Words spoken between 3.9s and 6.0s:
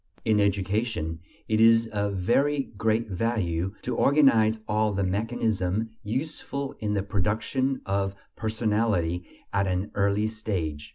organize all the mechanism